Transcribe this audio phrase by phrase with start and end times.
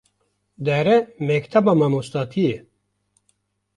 [0.65, 0.95] dihere
[1.27, 2.57] mekteba mamostetiyê